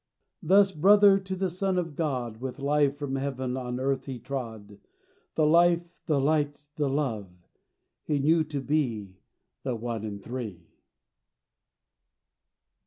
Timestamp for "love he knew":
6.89-8.43